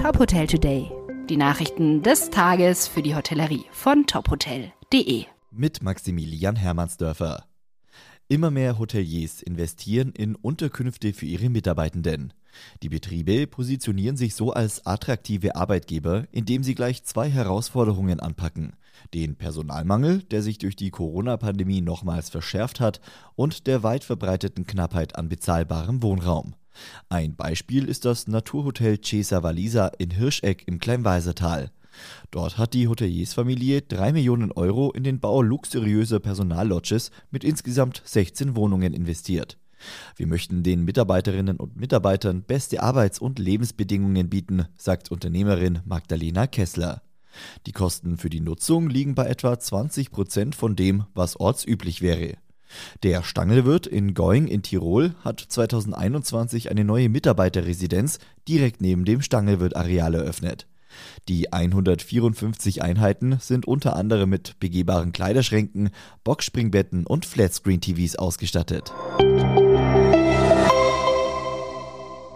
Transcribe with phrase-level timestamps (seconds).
[0.00, 0.90] Top Hotel Today.
[1.28, 5.26] Die Nachrichten des Tages für die Hotellerie von tophotel.de.
[5.50, 7.44] Mit Maximilian Hermannsdörfer.
[8.26, 12.32] Immer mehr Hoteliers investieren in Unterkünfte für ihre Mitarbeitenden.
[12.82, 18.76] Die Betriebe positionieren sich so als attraktive Arbeitgeber, indem sie gleich zwei Herausforderungen anpacken.
[19.12, 23.02] Den Personalmangel, der sich durch die Corona-Pandemie nochmals verschärft hat,
[23.36, 26.54] und der weit verbreiteten Knappheit an bezahlbarem Wohnraum.
[27.08, 31.70] Ein Beispiel ist das Naturhotel Cesa Valisa in Hirscheck im Kleinweisertal.
[32.30, 38.56] Dort hat die Hoteliersfamilie 3 Millionen Euro in den Bau luxuriöser Personallodges mit insgesamt 16
[38.56, 39.58] Wohnungen investiert.
[40.16, 47.02] Wir möchten den Mitarbeiterinnen und Mitarbeitern beste Arbeits- und Lebensbedingungen bieten, sagt Unternehmerin Magdalena Kessler.
[47.66, 52.36] Die Kosten für die Nutzung liegen bei etwa 20 Prozent von dem, was ortsüblich wäre.
[53.02, 60.14] Der Stangelwirt in Going in Tirol hat 2021 eine neue Mitarbeiterresidenz direkt neben dem Stangelwirt-Areal
[60.14, 60.66] eröffnet.
[61.28, 65.90] Die 154 Einheiten sind unter anderem mit begehbaren Kleiderschränken,
[66.24, 68.92] Boxspringbetten und Flatscreen-TVs ausgestattet.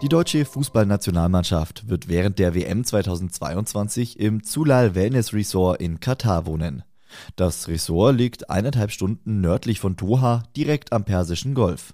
[0.01, 6.83] Die deutsche Fußballnationalmannschaft wird während der WM 2022 im Zulal Wellness Resort in Katar wohnen.
[7.35, 11.93] Das Ressort liegt eineinhalb Stunden nördlich von Doha, direkt am Persischen Golf.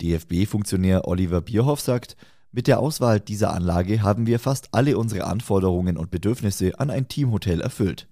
[0.00, 2.16] DFB-Funktionär Oliver Bierhoff sagt,
[2.54, 7.08] mit der Auswahl dieser Anlage haben wir fast alle unsere Anforderungen und Bedürfnisse an ein
[7.08, 8.08] Teamhotel erfüllt.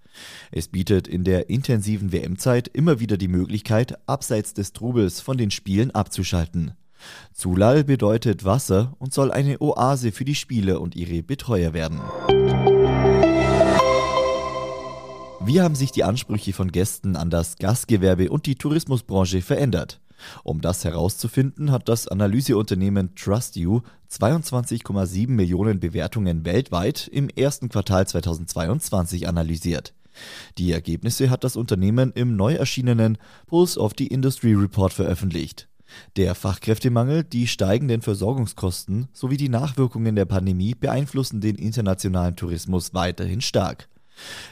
[0.51, 5.51] Es bietet in der intensiven WM-Zeit immer wieder die Möglichkeit, abseits des Trubels von den
[5.51, 6.73] Spielen abzuschalten.
[7.33, 12.01] Zulal bedeutet Wasser und soll eine Oase für die Spieler und ihre Betreuer werden.
[15.43, 19.99] Wie haben sich die Ansprüche von Gästen an das Gastgewerbe und die Tourismusbranche verändert?
[20.45, 23.81] Um das herauszufinden, hat das Analyseunternehmen TrustU
[24.11, 29.95] 22,7 Millionen Bewertungen weltweit im ersten Quartal 2022 analysiert.
[30.59, 35.69] Die Ergebnisse hat das Unternehmen im neu erschienenen Pulse of the Industry Report veröffentlicht.
[36.17, 43.41] Der Fachkräftemangel, die steigenden Versorgungskosten sowie die Nachwirkungen der Pandemie beeinflussen den internationalen Tourismus weiterhin
[43.41, 43.89] stark.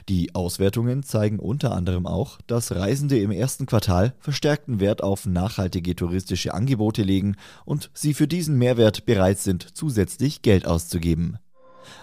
[0.09, 5.95] Die Auswertungen zeigen unter anderem auch, dass Reisende im ersten Quartal verstärkten Wert auf nachhaltige
[5.97, 11.39] touristische Angebote legen und sie für diesen Mehrwert bereit sind, zusätzlich Geld auszugeben.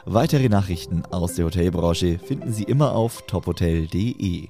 [0.05, 4.49] Weitere Nachrichten aus der Hotelbranche finden Sie immer auf tophotel.de.